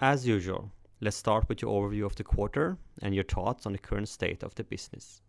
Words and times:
As 0.00 0.26
usual, 0.26 0.72
let's 1.00 1.16
start 1.16 1.48
with 1.48 1.62
your 1.62 1.72
overview 1.72 2.04
of 2.04 2.16
the 2.16 2.24
quarter 2.24 2.76
and 3.00 3.14
your 3.14 3.24
thoughts 3.24 3.64
on 3.64 3.72
the 3.72 3.78
current 3.78 4.10
state 4.10 4.42
of 4.42 4.54
the 4.54 4.62
business. 4.62 5.22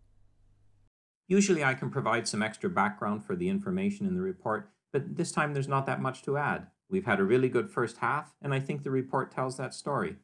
Usually, 1.26 1.64
I 1.64 1.72
can 1.72 1.88
provide 1.88 2.28
some 2.28 2.42
extra 2.42 2.68
background 2.68 3.24
for 3.24 3.34
the 3.34 3.48
information 3.48 4.06
in 4.06 4.14
the 4.14 4.20
report, 4.20 4.70
but 4.92 5.16
this 5.16 5.32
time 5.32 5.54
there's 5.54 5.68
not 5.68 5.86
that 5.86 6.02
much 6.02 6.22
to 6.24 6.36
add. 6.36 6.66
We've 6.90 7.06
had 7.06 7.18
a 7.18 7.24
really 7.24 7.48
good 7.48 7.70
first 7.70 7.98
half, 7.98 8.34
and 8.42 8.52
I 8.52 8.60
think 8.60 8.82
the 8.82 8.90
report 8.90 9.30
tells 9.30 9.56
that 9.56 9.72
story. 9.72 10.16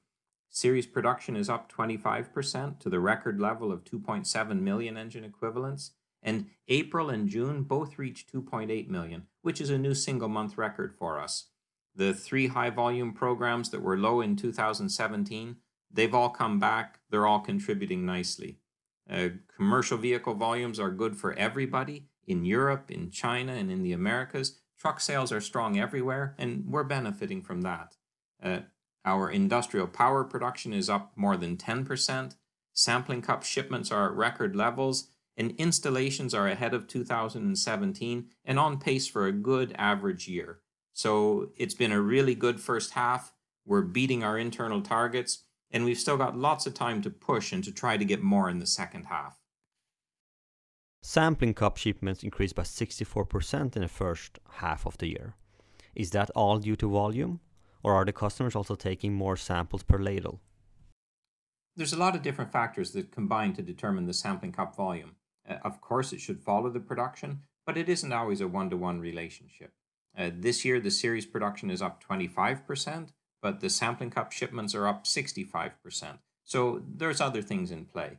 Series 0.51 0.87
production 0.87 1.37
is 1.37 1.49
up 1.49 1.73
25% 1.73 2.81
to 2.81 2.91
the 2.91 3.01
record 3.01 3.41
level 3.41 3.73
of 3.73 3.83
2.7 3.85 4.61
million 4.61 4.99
engine 4.99 5.25
equivalents, 5.25 5.93
and 6.23 6.51
April 6.69 7.09
and 7.09 7.31
June 7.31 7.63
both 7.63 7.99
reached 7.99 8.31
2.8 8.31 8.89
million, 8.89 9.23
which 9.41 9.61
is 9.61 9.71
a 9.71 9.79
new 9.79 9.95
single 9.95 10.29
month 10.29 10.59
record 10.59 10.95
for 10.99 11.19
us. 11.19 11.47
The 11.97 12.13
three 12.13 12.49
high 12.49 12.71
volume 12.71 13.13
programs 13.13 13.71
that 13.71 13.83
were 13.83 13.97
low 13.97 14.21
in 14.21 14.37
2017, 14.37 15.57
they've 15.93 16.15
all 16.15 16.31
come 16.31 16.59
back. 16.59 16.99
They're 17.11 17.27
all 17.27 17.41
contributing 17.41 18.05
nicely. 18.05 18.59
Uh, 19.09 19.29
commercial 19.55 19.99
vehicle 19.99 20.35
volumes 20.35 20.81
are 20.81 20.91
good 20.91 21.17
for 21.17 21.35
everybody 21.35 22.07
in 22.27 22.45
Europe, 22.45 22.91
in 22.91 23.11
China, 23.11 23.53
and 23.53 23.71
in 23.71 23.83
the 23.83 23.93
Americas. 23.93 24.61
Truck 24.79 25.01
sales 25.01 25.31
are 25.31 25.41
strong 25.41 25.79
everywhere, 25.79 26.35
and 26.39 26.65
we're 26.67 26.85
benefiting 26.85 27.43
from 27.43 27.63
that. 27.63 27.97
Uh, 28.43 28.61
our 29.05 29.31
industrial 29.31 29.87
power 29.87 30.25
production 30.25 30.73
is 30.73 30.89
up 30.89 31.13
more 31.17 31.37
than 31.37 31.57
10%. 31.57 32.35
Sampling 32.73 33.23
cup 33.23 33.45
shipments 33.45 33.93
are 33.93 34.07
at 34.07 34.17
record 34.17 34.57
levels, 34.57 35.09
and 35.37 35.53
installations 35.53 36.35
are 36.35 36.49
ahead 36.49 36.75
of 36.75 36.89
2017 36.89 38.31
and 38.45 38.59
on 38.59 38.79
pace 38.79 39.07
for 39.07 39.27
a 39.27 39.33
good 39.33 39.75
average 39.79 40.29
year. 40.29 40.61
So 40.95 41.51
it's 41.57 41.75
been 41.75 41.93
a 41.93 42.01
really 42.01 42.35
good 42.35 42.61
first 42.61 42.93
half. 42.93 43.33
We're 43.67 43.83
beating 43.83 44.23
our 44.23 44.39
internal 44.39 44.81
targets, 44.81 45.45
and 45.71 45.85
we've 45.85 45.99
still 45.99 46.17
got 46.17 46.39
lots 46.39 46.67
of 46.67 46.75
time 46.75 47.03
to 47.03 47.11
push 47.11 47.53
and 47.53 47.65
to 47.65 47.73
try 47.73 47.97
to 47.97 48.05
get 48.05 48.23
more 48.23 48.49
in 48.49 48.61
the 48.61 48.67
second 48.67 49.07
half. 49.07 49.37
Sampling 51.03 51.53
cup 51.53 51.77
shipments 51.77 52.23
increased 52.23 52.55
by 52.55 52.63
64% 52.63 53.77
in 53.77 53.83
the 53.83 53.89
first 53.89 54.39
half 54.49 54.87
of 54.87 54.97
the 54.99 55.09
year. 55.09 55.35
Is 55.95 56.11
that 56.11 56.31
all 56.31 56.59
due 56.59 56.77
to 56.77 56.89
volume, 56.89 57.41
or 57.83 57.95
are 57.95 58.05
the 58.05 58.13
customers 58.13 58.55
also 58.55 58.75
taking 58.75 59.13
more 59.13 59.37
samples 59.37 59.83
per 59.83 59.99
ladle? 59.99 60.41
There's 61.77 61.93
a 61.93 61.99
lot 61.99 62.15
of 62.15 62.23
different 62.23 62.53
factors 62.53 62.93
that 62.93 63.11
combine 63.11 63.53
to 63.55 63.63
determine 63.63 64.07
the 64.07 64.15
sampling 64.15 64.53
cup 64.53 64.77
volume. 64.77 65.17
Uh, 65.49 65.57
of 65.65 65.81
course, 65.81 66.13
it 66.13 66.21
should 66.21 66.41
follow 66.41 66.71
the 66.71 66.81
production, 66.81 67.41
but 67.67 67.77
it 67.77 67.89
isn't 67.89 68.13
always 68.13 68.41
a 68.41 68.49
one 68.49 68.71
to 68.71 68.77
one 68.77 69.01
relationship. 69.01 69.73
Uh, 70.17 70.31
this 70.33 70.65
year, 70.65 70.81
the 70.81 70.91
series 70.91 71.27
production 71.27 71.71
is 71.71 71.83
up 71.83 72.03
25%, 72.05 73.09
but 73.43 73.61
the 73.61 73.71
sampling 73.71 74.11
cup 74.11 74.33
shipments 74.33 74.75
are 74.75 74.87
up 74.87 75.05
65%. 75.05 76.19
So 76.45 76.83
there's 76.87 77.21
other 77.21 77.43
things 77.43 77.71
in 77.71 77.87
play. 77.87 78.19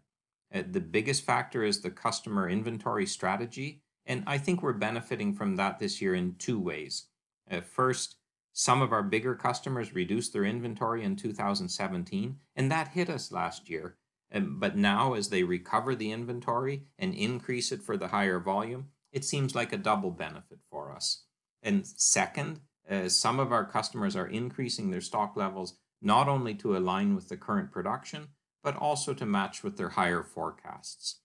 Uh, 0.53 0.63
the 0.69 0.81
biggest 0.81 1.23
factor 1.23 1.63
is 1.63 1.81
the 1.81 1.91
customer 1.91 2.49
inventory 2.49 3.05
strategy, 3.05 3.81
and 4.05 4.23
I 4.27 4.38
think 4.38 4.61
we're 4.61 4.73
benefiting 4.73 5.33
from 5.33 5.55
that 5.55 5.79
this 5.79 6.01
year 6.01 6.13
in 6.13 6.35
two 6.38 6.59
ways. 6.59 7.07
Uh, 7.49 7.61
first, 7.61 8.17
some 8.53 8.81
of 8.81 8.93
our 8.93 9.03
bigger 9.03 9.35
customers 9.35 9.93
reduced 9.93 10.31
their 10.31 10.45
inventory 10.45 11.03
in 11.03 11.16
2017, 11.16 12.38
and 12.55 12.71
that 12.71 12.89
hit 12.89 13.09
us 13.09 13.31
last 13.31 13.69
year. 13.69 13.97
Um, 14.33 14.59
but 14.59 14.75
now, 14.77 15.13
as 15.13 15.29
they 15.29 15.43
recover 15.43 15.95
the 15.95 16.11
inventory 16.11 16.83
and 16.97 17.13
increase 17.13 17.71
it 17.71 17.83
for 17.83 17.97
the 17.97 18.07
higher 18.07 18.39
volume, 18.39 18.88
it 19.11 19.25
seems 19.25 19.55
like 19.55 19.73
a 19.73 19.77
double 19.77 20.11
benefit 20.11 20.59
for 20.69 20.91
us. 20.91 21.23
And 21.66 21.85
second, 21.85 22.61
uh, 22.89 23.09
some 23.09 23.39
of 23.39 23.52
our 23.52 23.66
customers 23.66 24.16
are 24.16 24.27
increasing 24.27 24.91
their 24.91 25.02
stock 25.02 25.35
levels 25.35 25.77
not 25.99 26.30
only 26.30 26.53
to 26.53 26.77
align 26.77 27.16
with 27.16 27.27
the 27.27 27.35
current 27.35 27.72
production, 27.72 28.28
but 28.63 28.75
also 28.75 29.16
to 29.16 29.25
match 29.25 29.63
with 29.63 29.75
their 29.75 29.90
higher 29.90 30.22
forecasts. 30.22 31.22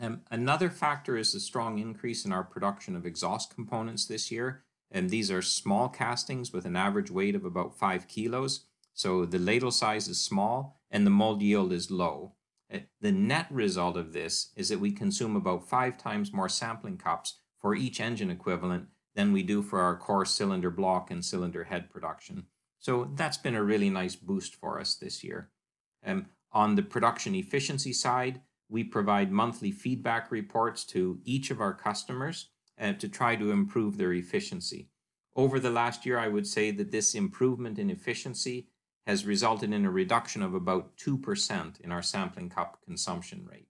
Um, 0.00 0.22
another 0.30 0.70
factor 0.70 1.16
is 1.16 1.32
the 1.32 1.40
strong 1.40 1.78
increase 1.78 2.24
in 2.24 2.32
our 2.32 2.44
production 2.44 2.94
of 2.94 3.04
exhaust 3.04 3.52
components 3.54 4.06
this 4.06 4.30
year. 4.30 4.62
And 4.92 5.10
these 5.10 5.30
are 5.30 5.42
small 5.42 5.88
castings 5.88 6.52
with 6.52 6.64
an 6.66 6.76
average 6.76 7.10
weight 7.10 7.34
of 7.34 7.44
about 7.44 7.76
five 7.76 8.06
kilos. 8.06 8.66
So 8.92 9.26
the 9.26 9.40
ladle 9.40 9.72
size 9.72 10.06
is 10.06 10.20
small 10.20 10.80
and 10.90 11.04
the 11.04 11.10
mold 11.10 11.42
yield 11.42 11.72
is 11.72 11.90
low. 11.90 12.34
Uh, 12.72 12.78
the 13.00 13.10
net 13.10 13.48
result 13.50 13.96
of 13.96 14.12
this 14.12 14.52
is 14.56 14.68
that 14.68 14.78
we 14.78 14.92
consume 14.92 15.34
about 15.34 15.68
five 15.68 15.98
times 15.98 16.32
more 16.32 16.48
sampling 16.48 16.96
cups 16.96 17.40
for 17.58 17.74
each 17.74 18.00
engine 18.00 18.30
equivalent 18.30 18.86
than 19.14 19.32
we 19.32 19.42
do 19.42 19.62
for 19.62 19.80
our 19.80 19.96
core 19.96 20.24
cylinder 20.24 20.70
block 20.70 21.10
and 21.10 21.24
cylinder 21.24 21.64
head 21.64 21.90
production. 21.90 22.46
So 22.78 23.10
that's 23.14 23.38
been 23.38 23.54
a 23.54 23.62
really 23.62 23.90
nice 23.90 24.16
boost 24.16 24.54
for 24.54 24.78
us 24.78 24.94
this 24.94 25.24
year. 25.24 25.50
Um, 26.04 26.26
on 26.52 26.74
the 26.74 26.82
production 26.82 27.34
efficiency 27.34 27.92
side, 27.92 28.40
we 28.68 28.84
provide 28.84 29.30
monthly 29.30 29.70
feedback 29.70 30.30
reports 30.30 30.84
to 30.86 31.20
each 31.24 31.50
of 31.50 31.60
our 31.60 31.74
customers 31.74 32.48
uh, 32.80 32.92
to 32.94 33.08
try 33.08 33.36
to 33.36 33.50
improve 33.50 33.96
their 33.96 34.12
efficiency. 34.12 34.88
Over 35.36 35.58
the 35.58 35.70
last 35.70 36.06
year, 36.06 36.18
I 36.18 36.28
would 36.28 36.46
say 36.46 36.70
that 36.72 36.90
this 36.90 37.14
improvement 37.14 37.78
in 37.78 37.90
efficiency 37.90 38.68
has 39.06 39.26
resulted 39.26 39.72
in 39.72 39.84
a 39.84 39.90
reduction 39.90 40.42
of 40.42 40.54
about 40.54 40.96
2% 40.96 41.80
in 41.80 41.92
our 41.92 42.02
sampling 42.02 42.48
cup 42.48 42.78
consumption 42.84 43.46
rate. 43.50 43.68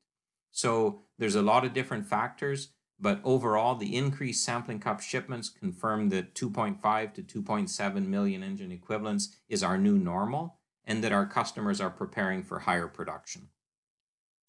So 0.53 1.03
there's 1.19 1.35
a 1.35 1.43
lot 1.43 1.65
of 1.65 1.73
different 1.73 2.07
factors, 2.07 2.69
but 3.01 3.21
overall, 3.25 3.75
the 3.75 3.97
increased 3.97 4.45
sampling 4.45 4.79
cup 4.79 5.01
shipments 5.01 5.49
confirm 5.49 6.09
that 6.11 6.35
2.5 6.35 7.15
to 7.15 7.23
2.7 7.23 8.07
million 8.07 8.43
engine 8.43 8.73
equivalents 8.73 9.37
is 9.49 9.63
our 9.63 9.77
new 9.77 9.99
normal 9.99 10.59
and 10.85 11.03
that 11.03 11.13
our 11.13 11.27
customers 11.27 11.81
are 11.81 11.91
preparing 11.91 12.43
for 12.43 12.61
higher 12.61 12.87
production. 12.87 13.49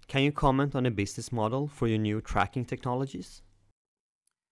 Can 0.08 0.22
you 0.22 0.32
comment 0.32 0.76
on 0.76 0.84
the 0.84 0.92
business 0.92 1.32
model 1.32 1.68
for 1.68 1.88
your 1.88 1.98
new 1.98 2.22
tracking 2.22 2.66
technologies? 2.66 3.42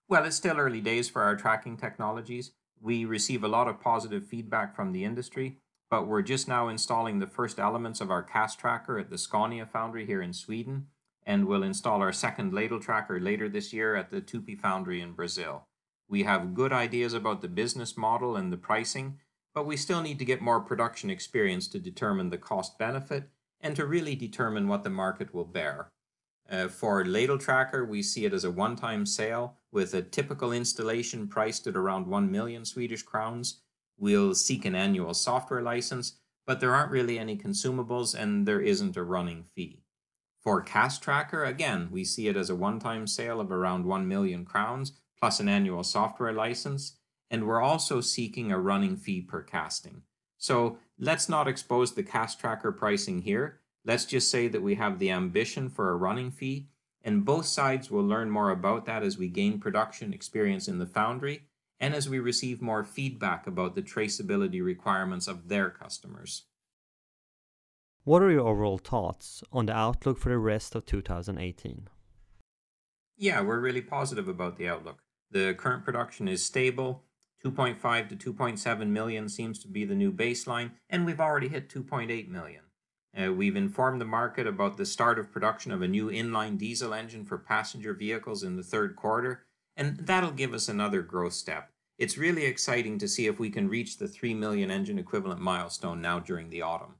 Well, 0.09 0.25
it's 0.25 0.35
still 0.35 0.57
early 0.57 0.81
days 0.81 1.09
for 1.09 1.21
our 1.21 1.35
tracking 1.35 1.77
technologies. 1.77 2.51
We 2.81 3.05
receive 3.05 3.43
a 3.43 3.47
lot 3.47 3.67
of 3.67 3.79
positive 3.79 4.25
feedback 4.25 4.75
from 4.75 4.91
the 4.91 5.05
industry, 5.05 5.57
but 5.89 6.07
we're 6.07 6.23
just 6.23 6.47
now 6.47 6.67
installing 6.67 7.19
the 7.19 7.27
first 7.27 7.59
elements 7.59 8.01
of 8.01 8.09
our 8.09 8.23
cast 8.23 8.59
tracker 8.59 8.97
at 8.97 9.09
the 9.09 9.17
Scania 9.17 9.65
foundry 9.65 10.05
here 10.05 10.21
in 10.21 10.33
Sweden 10.33 10.87
and 11.25 11.45
we'll 11.45 11.63
install 11.63 12.01
our 12.01 12.13
second 12.13 12.53
ladle 12.53 12.79
tracker 12.79 13.19
later 13.19 13.49
this 13.49 13.73
year 13.73 13.95
at 13.95 14.09
the 14.09 14.21
Tupy 14.21 14.55
foundry 14.55 15.01
in 15.01 15.13
Brazil. 15.13 15.67
We 16.07 16.23
have 16.23 16.53
good 16.53 16.73
ideas 16.73 17.13
about 17.13 17.41
the 17.41 17.47
business 17.47 17.97
model 17.97 18.35
and 18.35 18.51
the 18.51 18.57
pricing, 18.57 19.19
but 19.53 19.65
we 19.65 19.77
still 19.77 20.01
need 20.01 20.19
to 20.19 20.25
get 20.25 20.41
more 20.41 20.59
production 20.59 21.09
experience 21.09 21.67
to 21.69 21.79
determine 21.79 22.29
the 22.29 22.37
cost 22.37 22.77
benefit 22.77 23.29
and 23.61 23.75
to 23.75 23.85
really 23.85 24.15
determine 24.15 24.67
what 24.67 24.83
the 24.83 24.89
market 24.89 25.33
will 25.33 25.45
bear. 25.45 25.91
Uh, 26.49 26.67
for 26.67 27.05
ladle 27.05 27.37
tracker, 27.37 27.85
we 27.85 28.03
see 28.03 28.25
it 28.25 28.33
as 28.33 28.43
a 28.43 28.51
one-time 28.51 29.05
sale 29.05 29.57
with 29.71 29.93
a 29.93 30.01
typical 30.01 30.51
installation 30.51 31.27
priced 31.27 31.65
at 31.67 31.75
around 31.75 32.05
1 32.05 32.29
million 32.29 32.65
Swedish 32.65 33.03
crowns. 33.03 33.61
We'll 33.97 34.35
seek 34.35 34.65
an 34.65 34.75
annual 34.75 35.13
software 35.13 35.61
license, 35.61 36.19
but 36.45 36.59
there 36.59 36.75
aren't 36.75 36.91
really 36.91 37.17
any 37.17 37.37
consumables 37.37 38.13
and 38.13 38.45
there 38.45 38.59
isn't 38.59 38.97
a 38.97 39.03
running 39.03 39.45
fee. 39.55 39.82
For 40.43 40.61
Cast 40.61 41.01
Tracker, 41.01 41.45
again, 41.45 41.87
we 41.89 42.03
see 42.03 42.27
it 42.27 42.35
as 42.35 42.49
a 42.49 42.55
one-time 42.55 43.07
sale 43.07 43.39
of 43.39 43.49
around 43.49 43.85
1 43.85 44.07
million 44.07 44.43
crowns 44.43 44.91
plus 45.17 45.39
an 45.39 45.47
annual 45.47 45.83
software 45.83 46.33
license, 46.33 46.97
and 47.31 47.47
we're 47.47 47.61
also 47.61 48.01
seeking 48.01 48.51
a 48.51 48.59
running 48.59 48.97
fee 48.97 49.21
per 49.21 49.41
casting. 49.41 50.01
So 50.37 50.79
let's 50.99 51.29
not 51.29 51.47
expose 51.47 51.93
the 51.93 52.03
Cast 52.03 52.41
Tracker 52.41 52.73
pricing 52.73 53.21
here. 53.21 53.61
Let's 53.85 54.03
just 54.03 54.29
say 54.29 54.49
that 54.49 54.61
we 54.61 54.75
have 54.75 54.99
the 54.99 55.11
ambition 55.11 55.69
for 55.69 55.91
a 55.91 55.95
running 55.95 56.29
fee, 56.29 56.67
and 57.01 57.23
both 57.23 57.45
sides 57.45 57.89
will 57.89 58.03
learn 58.03 58.29
more 58.29 58.49
about 58.49 58.85
that 58.85 59.01
as 59.01 59.17
we 59.17 59.29
gain 59.29 59.59
production 59.59 60.13
experience 60.13 60.67
in 60.67 60.77
the 60.77 60.85
foundry 60.85 61.43
and 61.79 61.93
as 61.93 62.09
we 62.09 62.19
receive 62.19 62.61
more 62.61 62.83
feedback 62.83 63.47
about 63.47 63.75
the 63.75 63.81
traceability 63.81 64.61
requirements 64.61 65.27
of 65.27 65.47
their 65.47 65.69
customers. 65.69 66.43
What 68.05 68.21
are 68.21 68.29
your 68.29 68.45
overall 68.45 68.79
thoughts 68.79 69.43
on 69.53 69.67
the 69.67 69.73
outlook 69.73 70.17
for 70.17 70.27
the 70.27 70.37
rest 70.37 70.75
of 70.75 70.85
2018? 70.85 71.87
Yeah, 73.15 73.39
we're 73.39 73.61
really 73.61 73.81
positive 73.81 74.27
about 74.27 74.57
the 74.57 74.67
outlook. 74.67 74.99
The 75.31 75.53
current 75.53 75.85
production 75.85 76.27
is 76.27 76.43
stable. 76.43 77.03
2.5 77.45 78.09
to 78.09 78.33
2.7 78.33 78.87
million 78.87 79.29
seems 79.29 79.57
to 79.59 79.69
be 79.69 79.85
the 79.85 79.95
new 79.95 80.11
baseline, 80.11 80.71
and 80.89 81.05
we've 81.05 81.21
already 81.21 81.47
hit 81.47 81.69
2.8 81.69 82.27
million. 82.27 82.63
Uh, 83.17 83.31
we've 83.31 83.55
informed 83.55 84.01
the 84.01 84.05
market 84.05 84.47
about 84.47 84.75
the 84.75 84.85
start 84.85 85.17
of 85.17 85.31
production 85.31 85.71
of 85.71 85.81
a 85.81 85.87
new 85.87 86.09
inline 86.09 86.57
diesel 86.57 86.93
engine 86.93 87.23
for 87.23 87.37
passenger 87.37 87.93
vehicles 87.93 88.43
in 88.43 88.57
the 88.57 88.63
third 88.63 88.97
quarter, 88.97 89.45
and 89.77 89.95
that'll 89.99 90.31
give 90.31 90.53
us 90.53 90.67
another 90.67 91.01
growth 91.01 91.33
step. 91.33 91.69
It's 91.97 92.17
really 92.17 92.43
exciting 92.43 92.99
to 92.99 93.07
see 93.07 93.27
if 93.27 93.39
we 93.39 93.49
can 93.49 93.69
reach 93.69 93.97
the 93.97 94.09
3 94.09 94.33
million 94.33 94.69
engine 94.69 94.99
equivalent 94.99 95.39
milestone 95.39 96.01
now 96.01 96.19
during 96.19 96.49
the 96.49 96.63
autumn. 96.63 96.95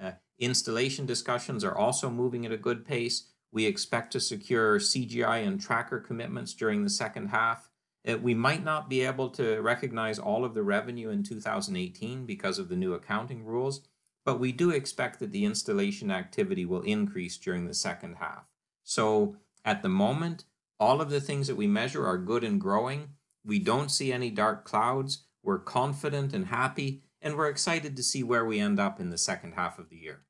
Uh, 0.00 0.12
installation 0.40 1.06
discussions 1.06 1.62
are 1.62 1.76
also 1.76 2.10
moving 2.10 2.44
at 2.44 2.52
a 2.52 2.56
good 2.56 2.84
pace. 2.84 3.28
We 3.52 3.66
expect 3.66 4.12
to 4.12 4.20
secure 4.20 4.78
CGI 4.78 5.46
and 5.46 5.60
tracker 5.60 6.00
commitments 6.00 6.54
during 6.54 6.82
the 6.82 6.90
second 6.90 7.28
half. 7.28 7.68
Uh, 8.08 8.18
we 8.18 8.34
might 8.34 8.64
not 8.64 8.88
be 8.88 9.02
able 9.02 9.28
to 9.30 9.60
recognize 9.60 10.18
all 10.18 10.44
of 10.44 10.54
the 10.54 10.62
revenue 10.62 11.10
in 11.10 11.22
2018 11.22 12.24
because 12.24 12.58
of 12.58 12.68
the 12.68 12.76
new 12.76 12.94
accounting 12.94 13.44
rules, 13.44 13.82
but 14.24 14.40
we 14.40 14.52
do 14.52 14.70
expect 14.70 15.18
that 15.18 15.32
the 15.32 15.44
installation 15.44 16.10
activity 16.10 16.64
will 16.64 16.82
increase 16.82 17.36
during 17.36 17.66
the 17.66 17.74
second 17.74 18.16
half. 18.16 18.44
So 18.82 19.36
at 19.64 19.82
the 19.82 19.88
moment, 19.88 20.44
all 20.78 21.02
of 21.02 21.10
the 21.10 21.20
things 21.20 21.46
that 21.46 21.56
we 21.56 21.66
measure 21.66 22.06
are 22.06 22.16
good 22.16 22.42
and 22.42 22.60
growing. 22.60 23.10
We 23.44 23.58
don't 23.58 23.90
see 23.90 24.12
any 24.12 24.30
dark 24.30 24.64
clouds. 24.64 25.24
We're 25.42 25.58
confident 25.58 26.32
and 26.32 26.46
happy, 26.46 27.02
and 27.20 27.36
we're 27.36 27.48
excited 27.48 27.96
to 27.96 28.02
see 28.02 28.22
where 28.22 28.44
we 28.44 28.58
end 28.58 28.80
up 28.80 28.98
in 28.98 29.10
the 29.10 29.18
second 29.18 29.52
half 29.52 29.78
of 29.78 29.90
the 29.90 29.96
year. 29.96 30.22